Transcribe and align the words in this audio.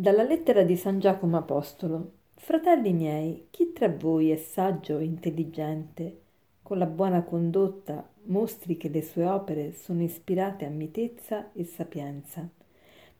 Dalla 0.00 0.22
lettera 0.22 0.62
di 0.62 0.76
San 0.76 0.98
Giacomo 0.98 1.36
Apostolo. 1.36 2.12
Fratelli 2.36 2.94
miei, 2.94 3.48
chi 3.50 3.74
tra 3.74 3.90
voi 3.90 4.30
è 4.30 4.36
saggio 4.36 4.96
e 4.96 5.04
intelligente, 5.04 6.20
con 6.62 6.78
la 6.78 6.86
buona 6.86 7.22
condotta 7.22 8.08
mostri 8.22 8.78
che 8.78 8.88
le 8.88 9.02
sue 9.02 9.26
opere 9.26 9.74
sono 9.74 10.02
ispirate 10.02 10.64
a 10.64 10.70
mitezza 10.70 11.52
e 11.52 11.64
sapienza. 11.64 12.48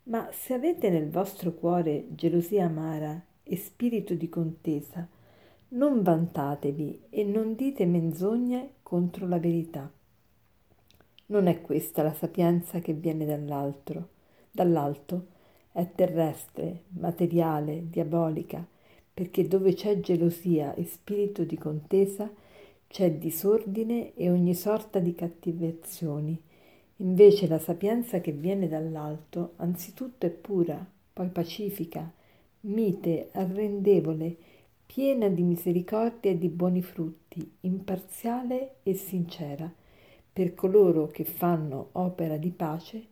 Ma 0.05 0.31
se 0.33 0.55
avete 0.55 0.89
nel 0.89 1.11
vostro 1.11 1.53
cuore 1.53 2.07
gelosia 2.15 2.65
amara 2.65 3.23
e 3.43 3.57
spirito 3.59 4.15
di 4.15 4.31
contesa, 4.31 5.07
non 5.69 6.01
vantatevi 6.01 7.03
e 7.11 7.25
non 7.25 7.57
dite 7.57 7.85
menzogne 7.85 8.77
contro 8.83 9.29
la 9.29 9.39
verità. 9.39 9.93
Non 11.27 11.47
è 11.47 11.61
questa 11.61 12.03
la 12.03 12.15
sapienza 12.15 12.79
che 12.79 12.95
viene 12.95 13.27
dall'altro, 13.27 14.09
dall'alto, 14.51 15.39
è 15.73 15.89
terrestre, 15.95 16.85
materiale, 16.99 17.89
diabolica, 17.89 18.67
perché 19.13 19.47
dove 19.47 19.75
c'è 19.75 20.01
gelosia 20.01 20.75
e 20.75 20.85
spirito 20.85 21.45
di 21.45 21.57
contesa, 21.57 22.31
c'è 22.89 23.13
disordine 23.13 24.15
e 24.15 24.31
ogni 24.31 24.55
sorta 24.55 24.99
di 24.99 25.15
cattivazioni. 25.15 26.41
Invece 26.97 27.47
la 27.47 27.59
sapienza 27.59 28.21
che 28.21 28.33
viene 28.33 28.69
dall'alto, 28.69 29.53
anzitutto 29.57 30.27
è 30.27 30.31
pura, 30.31 30.85
poi 31.13 31.29
pacifica, 31.29 32.11
mite, 32.63 33.29
arrendevole, 33.33 34.37
piena 34.85 35.29
di 35.29 35.43
misericordia 35.43 36.33
e 36.33 36.39
di 36.39 36.49
buoni 36.49 36.83
frutti, 36.83 37.59
imparziale 37.61 38.77
e 38.83 38.95
sincera, 38.95 39.73
per 40.33 40.55
coloro 40.55 41.07
che 41.07 41.25
fanno 41.25 41.91
opera 41.93 42.37
di 42.37 42.51
pace 42.51 43.07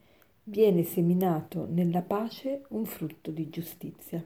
viene 0.49 0.83
seminato 0.83 1.67
nella 1.69 2.01
pace 2.01 2.63
un 2.69 2.87
frutto 2.87 3.31
di 3.31 3.51
giustizia. 3.51 4.25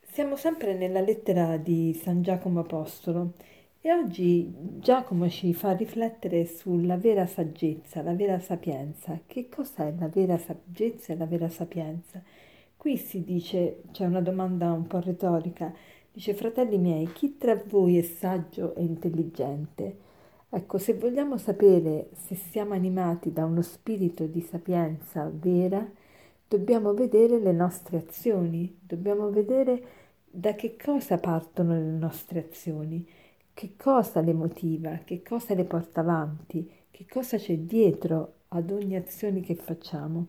Siamo 0.00 0.36
sempre 0.36 0.74
nella 0.74 1.00
lettera 1.00 1.56
di 1.56 1.94
San 1.94 2.22
Giacomo 2.22 2.60
Apostolo 2.60 3.34
e 3.80 3.92
oggi 3.92 4.52
Giacomo 4.80 5.28
ci 5.28 5.54
fa 5.54 5.72
riflettere 5.72 6.44
sulla 6.46 6.96
vera 6.96 7.26
saggezza, 7.26 8.02
la 8.02 8.14
vera 8.14 8.40
sapienza. 8.40 9.20
Che 9.26 9.48
cos'è 9.48 9.94
la 9.96 10.08
vera 10.08 10.38
saggezza 10.38 11.12
e 11.12 11.16
la 11.16 11.26
vera 11.26 11.48
sapienza? 11.48 12.20
Qui 12.76 12.96
si 12.96 13.22
dice, 13.22 13.82
c'è 13.92 14.06
una 14.06 14.20
domanda 14.20 14.72
un 14.72 14.88
po' 14.88 15.00
retorica, 15.00 15.72
dice 16.12 16.34
fratelli 16.34 16.78
miei, 16.78 17.12
chi 17.12 17.36
tra 17.38 17.62
voi 17.66 17.98
è 17.98 18.02
saggio 18.02 18.74
e 18.74 18.82
intelligente? 18.82 20.05
Ecco, 20.48 20.78
se 20.78 20.94
vogliamo 20.94 21.38
sapere 21.38 22.10
se 22.12 22.34
siamo 22.34 22.72
animati 22.72 23.32
da 23.32 23.44
uno 23.44 23.62
spirito 23.62 24.26
di 24.26 24.40
sapienza 24.40 25.28
vera, 25.32 25.84
dobbiamo 26.48 26.94
vedere 26.94 27.38
le 27.38 27.52
nostre 27.52 27.98
azioni, 27.98 28.78
dobbiamo 28.80 29.30
vedere 29.30 29.82
da 30.24 30.54
che 30.54 30.76
cosa 30.76 31.18
partono 31.18 31.72
le 31.74 31.98
nostre 31.98 32.46
azioni, 32.48 33.06
che 33.52 33.72
cosa 33.76 34.20
le 34.20 34.32
motiva, 34.34 35.00
che 35.04 35.22
cosa 35.22 35.54
le 35.54 35.64
porta 35.64 36.00
avanti, 36.00 36.70
che 36.90 37.06
cosa 37.10 37.36
c'è 37.38 37.58
dietro 37.58 38.34
ad 38.48 38.70
ogni 38.70 38.96
azione 38.96 39.40
che 39.40 39.56
facciamo. 39.56 40.26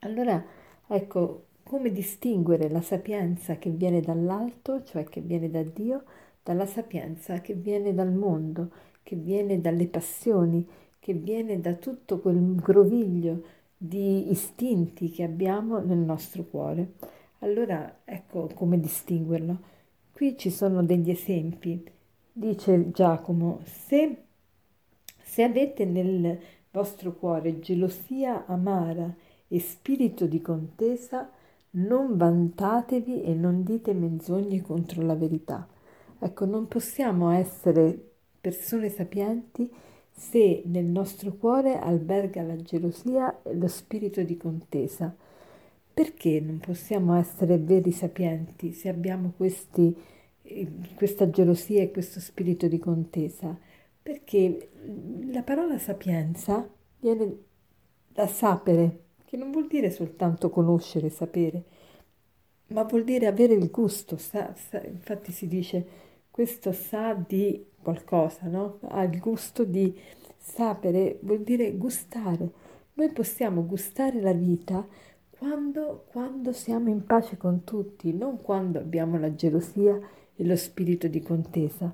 Allora, 0.00 0.44
ecco, 0.88 1.44
come 1.62 1.92
distinguere 1.92 2.68
la 2.68 2.80
sapienza 2.80 3.56
che 3.56 3.70
viene 3.70 4.00
dall'alto, 4.00 4.82
cioè 4.82 5.04
che 5.04 5.20
viene 5.20 5.48
da 5.48 5.62
Dio, 5.62 6.02
dalla 6.42 6.66
sapienza 6.66 7.40
che 7.40 7.54
viene 7.54 7.94
dal 7.94 8.12
mondo, 8.12 8.70
che 9.02 9.16
viene 9.16 9.60
dalle 9.60 9.86
passioni, 9.86 10.66
che 10.98 11.14
viene 11.14 11.60
da 11.60 11.74
tutto 11.74 12.20
quel 12.20 12.54
groviglio 12.54 13.42
di 13.76 14.30
istinti 14.30 15.10
che 15.10 15.24
abbiamo 15.24 15.80
nel 15.80 15.98
nostro 15.98 16.44
cuore. 16.44 16.92
Allora 17.40 18.00
ecco 18.04 18.48
come 18.54 18.78
distinguerlo. 18.78 19.70
Qui 20.12 20.38
ci 20.38 20.50
sono 20.50 20.84
degli 20.84 21.10
esempi. 21.10 21.84
Dice 22.32 22.92
Giacomo, 22.92 23.60
se, 23.64 24.16
se 25.20 25.42
avete 25.42 25.84
nel 25.84 26.38
vostro 26.70 27.14
cuore 27.14 27.58
gelosia 27.58 28.46
amara 28.46 29.12
e 29.48 29.58
spirito 29.58 30.26
di 30.26 30.40
contesa, 30.40 31.28
non 31.70 32.16
vantatevi 32.16 33.22
e 33.22 33.34
non 33.34 33.64
dite 33.64 33.92
menzogne 33.92 34.62
contro 34.62 35.02
la 35.02 35.14
verità. 35.14 35.66
Ecco, 36.18 36.44
non 36.44 36.68
possiamo 36.68 37.30
essere 37.30 38.11
persone 38.42 38.90
sapienti 38.90 39.70
se 40.10 40.62
nel 40.66 40.84
nostro 40.84 41.32
cuore 41.32 41.78
alberga 41.78 42.42
la 42.42 42.56
gelosia 42.56 43.42
e 43.44 43.54
lo 43.54 43.68
spirito 43.68 44.22
di 44.22 44.36
contesa. 44.36 45.14
Perché 45.94 46.40
non 46.40 46.58
possiamo 46.58 47.14
essere 47.14 47.56
veri 47.58 47.92
sapienti 47.92 48.72
se 48.72 48.88
abbiamo 48.88 49.32
questi, 49.36 49.94
questa 50.94 51.30
gelosia 51.30 51.82
e 51.82 51.92
questo 51.92 52.18
spirito 52.18 52.66
di 52.66 52.78
contesa? 52.78 53.56
Perché 54.02 54.70
la 55.30 55.42
parola 55.42 55.78
sapienza 55.78 56.68
viene 56.98 57.36
da 58.08 58.26
sapere, 58.26 59.00
che 59.24 59.36
non 59.36 59.52
vuol 59.52 59.68
dire 59.68 59.90
soltanto 59.90 60.50
conoscere, 60.50 61.10
sapere, 61.10 61.62
ma 62.68 62.82
vuol 62.82 63.04
dire 63.04 63.26
avere 63.26 63.54
il 63.54 63.70
gusto. 63.70 64.16
Sa, 64.16 64.52
sa, 64.54 64.82
infatti 64.84 65.30
si 65.30 65.46
dice 65.46 66.10
questo 66.32 66.72
sa 66.72 67.12
di 67.12 67.64
qualcosa, 67.82 68.46
no? 68.46 68.78
Ha 68.88 69.02
il 69.04 69.20
gusto 69.20 69.64
di 69.64 69.94
sapere, 70.38 71.18
vuol 71.20 71.42
dire 71.42 71.72
gustare. 71.76 72.50
Noi 72.94 73.10
possiamo 73.12 73.66
gustare 73.66 74.20
la 74.20 74.32
vita 74.32 74.84
quando, 75.28 76.06
quando 76.10 76.52
siamo 76.52 76.88
in 76.88 77.04
pace 77.04 77.36
con 77.36 77.64
tutti, 77.64 78.14
non 78.14 78.40
quando 78.40 78.78
abbiamo 78.78 79.18
la 79.18 79.34
gelosia 79.34 80.00
e 80.34 80.44
lo 80.44 80.56
spirito 80.56 81.06
di 81.06 81.20
contesa. 81.20 81.92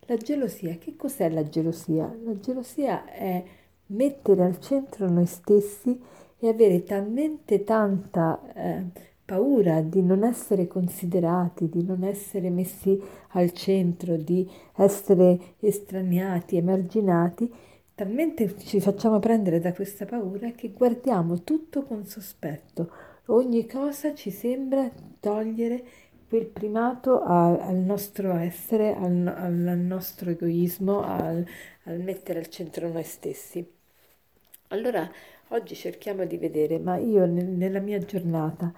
La 0.00 0.16
gelosia, 0.16 0.76
che 0.76 0.94
cos'è 0.94 1.30
la 1.30 1.48
gelosia? 1.48 2.14
La 2.24 2.38
gelosia 2.38 3.10
è 3.10 3.42
mettere 3.86 4.44
al 4.44 4.60
centro 4.60 5.08
noi 5.08 5.26
stessi 5.26 5.98
e 6.38 6.48
avere 6.48 6.82
talmente 6.82 7.64
tanta 7.64 8.40
eh, 8.52 8.84
paura 9.28 9.82
di 9.82 10.00
non 10.00 10.24
essere 10.24 10.66
considerati, 10.66 11.68
di 11.68 11.84
non 11.84 12.02
essere 12.02 12.48
messi 12.48 12.98
al 13.32 13.52
centro, 13.52 14.16
di 14.16 14.50
essere 14.76 15.38
estraniati, 15.60 16.56
emarginati, 16.56 17.52
talmente 17.94 18.56
ci 18.56 18.80
facciamo 18.80 19.18
prendere 19.18 19.60
da 19.60 19.74
questa 19.74 20.06
paura 20.06 20.52
che 20.52 20.70
guardiamo 20.70 21.42
tutto 21.42 21.82
con 21.82 22.06
sospetto. 22.06 22.90
Ogni 23.26 23.66
cosa 23.66 24.14
ci 24.14 24.30
sembra 24.30 24.90
togliere 25.20 25.84
quel 26.26 26.46
primato 26.46 27.20
al 27.20 27.76
nostro 27.76 28.32
essere, 28.32 28.94
al, 28.94 29.26
al 29.26 29.78
nostro 29.78 30.30
egoismo, 30.30 31.02
al, 31.02 31.44
al 31.82 32.00
mettere 32.00 32.38
al 32.38 32.48
centro 32.48 32.88
noi 32.88 33.04
stessi. 33.04 33.62
Allora, 34.68 35.06
oggi 35.48 35.74
cerchiamo 35.74 36.24
di 36.24 36.38
vedere, 36.38 36.78
ma 36.78 36.96
io 36.96 37.26
nella 37.26 37.80
mia 37.80 37.98
giornata, 37.98 38.72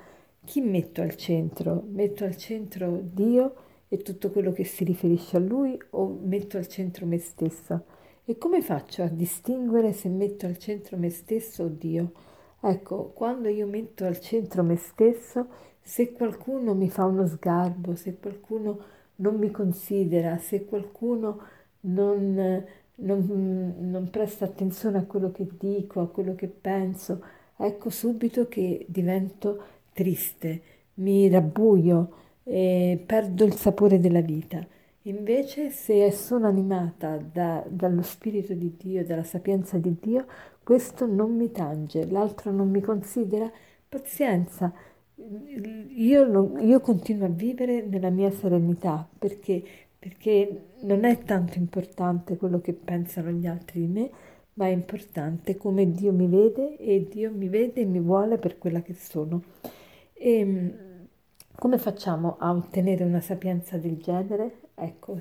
chi 0.44 0.60
metto 0.60 1.02
al 1.02 1.16
centro? 1.16 1.84
Metto 1.88 2.24
al 2.24 2.36
centro 2.36 3.00
Dio 3.02 3.54
e 3.88 3.98
tutto 3.98 4.30
quello 4.30 4.52
che 4.52 4.64
si 4.64 4.84
riferisce 4.84 5.36
a 5.36 5.40
Lui 5.40 5.78
o 5.90 6.18
metto 6.22 6.56
al 6.56 6.66
centro 6.66 7.06
me 7.06 7.18
stessa? 7.18 7.82
E 8.24 8.38
come 8.38 8.62
faccio 8.62 9.02
a 9.02 9.08
distinguere 9.08 9.92
se 9.92 10.08
metto 10.08 10.46
al 10.46 10.56
centro 10.56 10.96
me 10.96 11.10
stesso 11.10 11.64
o 11.64 11.68
Dio? 11.68 12.12
Ecco, 12.60 13.10
quando 13.14 13.48
io 13.48 13.66
metto 13.66 14.04
al 14.04 14.20
centro 14.20 14.62
me 14.62 14.76
stesso, 14.76 15.46
se 15.80 16.12
qualcuno 16.12 16.74
mi 16.74 16.90
fa 16.90 17.04
uno 17.04 17.26
sgarbo, 17.26 17.94
se 17.96 18.18
qualcuno 18.18 18.78
non 19.16 19.36
mi 19.36 19.50
considera, 19.50 20.36
se 20.38 20.64
qualcuno 20.64 21.40
non, 21.80 22.64
non, 22.96 23.74
non 23.78 24.10
presta 24.10 24.44
attenzione 24.44 24.98
a 24.98 25.04
quello 25.04 25.30
che 25.32 25.48
dico, 25.58 26.00
a 26.00 26.08
quello 26.08 26.34
che 26.34 26.48
penso, 26.48 27.24
ecco 27.56 27.90
subito 27.90 28.46
che 28.46 28.84
divento 28.88 29.62
triste, 29.92 30.62
mi 30.94 31.28
rabbuio 31.28 32.12
e 32.44 33.02
perdo 33.04 33.44
il 33.44 33.54
sapore 33.54 34.00
della 34.00 34.20
vita. 34.20 34.64
Invece 35.04 35.70
se 35.70 36.10
sono 36.10 36.46
animata 36.46 37.16
da, 37.16 37.64
dallo 37.68 38.02
Spirito 38.02 38.52
di 38.52 38.76
Dio, 38.76 39.04
dalla 39.04 39.24
sapienza 39.24 39.78
di 39.78 39.96
Dio, 39.98 40.26
questo 40.62 41.06
non 41.06 41.34
mi 41.34 41.50
tange, 41.50 42.06
l'altro 42.06 42.50
non 42.50 42.70
mi 42.70 42.80
considera, 42.80 43.50
pazienza, 43.88 44.72
io, 45.94 46.26
non, 46.26 46.58
io 46.60 46.80
continuo 46.80 47.26
a 47.26 47.30
vivere 47.30 47.82
nella 47.82 48.10
mia 48.10 48.30
serenità 48.30 49.06
perché, 49.18 49.62
perché 49.98 50.62
non 50.80 51.04
è 51.04 51.18
tanto 51.18 51.58
importante 51.58 52.36
quello 52.36 52.60
che 52.60 52.72
pensano 52.72 53.30
gli 53.30 53.46
altri 53.46 53.80
di 53.80 53.86
me, 53.86 54.10
ma 54.54 54.66
è 54.66 54.70
importante 54.70 55.56
come 55.56 55.90
Dio 55.90 56.12
mi 56.12 56.26
vede 56.26 56.76
e 56.76 57.06
Dio 57.10 57.30
mi 57.32 57.48
vede 57.48 57.82
e 57.82 57.84
mi 57.84 58.00
vuole 58.00 58.38
per 58.38 58.58
quella 58.58 58.82
che 58.82 58.94
sono. 58.94 59.42
E 60.22 60.38
ehm, 60.38 61.06
come 61.54 61.78
facciamo 61.78 62.36
a 62.38 62.52
ottenere 62.52 63.04
una 63.04 63.22
sapienza 63.22 63.78
del 63.78 63.96
genere? 63.96 64.58
Ecco, 64.74 65.18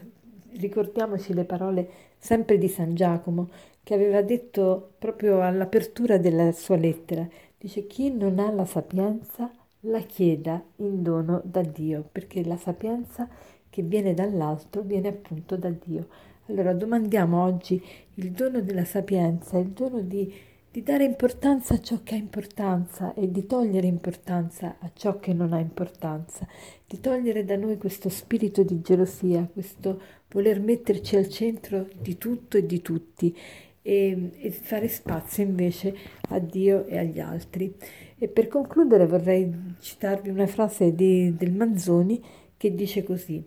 ricordiamoci 0.58 1.34
le 1.34 1.46
parole 1.46 1.90
sempre 2.18 2.58
di 2.58 2.68
San 2.68 2.96
Giacomo 2.96 3.50
che 3.82 3.94
aveva 3.94 4.22
detto 4.22 4.96
proprio 5.00 5.40
all'apertura 5.42 6.18
della 6.18 6.52
sua 6.52 6.76
lettera. 6.76 7.26
Dice 7.58 7.88
chi 7.88 8.12
non 8.12 8.40
ha 8.40 8.52
la 8.52 8.66
sapienza 8.66 9.50
la 9.84 10.02
chieda 10.02 10.62
in 10.78 11.02
dono 11.02 11.42
da 11.46 11.62
Dio, 11.62 12.06
perché 12.12 12.44
la 12.44 12.58
sapienza 12.58 13.26
che 13.70 13.82
viene 13.84 14.14
dall'alto 14.14 14.82
viene 14.82 15.08
appunto 15.08 15.56
da 15.56 15.70
Dio. 15.70 16.08
Allora 16.48 16.74
domandiamo 16.74 17.42
oggi 17.42 17.82
il 18.16 18.32
dono 18.32 18.60
della 18.60 18.84
sapienza, 18.84 19.58
il 19.58 19.70
dono 19.70 20.02
di, 20.02 20.30
di 20.72 20.84
dare 20.84 21.04
importanza 21.04 21.74
a 21.74 21.82
ciò 21.82 22.02
che 22.04 22.14
ha 22.14 22.18
importanza 22.18 23.16
e 23.16 23.32
di 23.32 23.48
togliere 23.48 23.88
importanza 23.88 24.76
a 24.80 24.92
ciò 24.94 25.20
che 25.20 25.34
non 25.34 25.52
ha 25.52 25.60
importanza, 25.60 26.48
di 26.86 27.00
togliere 27.00 27.44
da 27.44 27.56
noi 27.56 27.78
questo 27.78 28.10
spirito 28.10 28.62
di 28.62 28.80
gelosia, 28.82 29.50
questo 29.52 30.00
voler 30.30 30.60
metterci 30.60 31.16
al 31.16 31.28
centro 31.28 31.88
di 32.00 32.20
tutto 32.20 32.58
e 32.58 32.68
di 32.68 32.82
tutti 32.82 33.36
e, 33.82 34.32
e 34.38 34.52
fare 34.52 34.88
spazio 34.88 35.44
invece 35.44 35.96
a 36.30 36.38
Dio 36.38 36.86
e 36.86 37.00
agli 37.00 37.20
altri. 37.20 37.74
E 38.20 38.28
per 38.28 38.48
concludere 38.48 39.08
vorrei 39.08 39.52
citarvi 39.80 40.30
una 40.30 40.46
frase 40.46 40.94
di, 40.94 41.36
del 41.36 41.52
Manzoni 41.52 42.24
che 42.56 42.76
dice 42.76 43.04
così, 43.04 43.44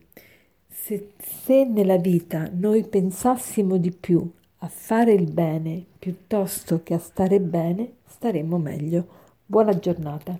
se, 0.67 1.11
se 1.19 1.65
nella 1.65 1.99
vita 1.99 2.51
noi 2.53 2.83
pensassimo 2.83 3.77
di 3.77 3.93
più 3.93 4.29
a 4.65 4.69
fare 4.69 5.13
il 5.13 5.29
bene 5.31 5.85
piuttosto 5.99 6.85
che 6.85 6.95
a 6.95 6.99
stare 6.99 7.41
bene, 7.41 7.97
staremmo 8.07 8.59
meglio. 8.59 9.07
Buona 9.45 9.77
giornata. 9.77 10.39